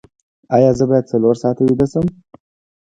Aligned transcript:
ایا 0.55 0.71
زه 0.77 0.83
باید 0.89 1.09
څلور 1.11 1.35
ساعته 1.41 1.61
ویده 1.63 1.87
شم؟ 1.91 2.05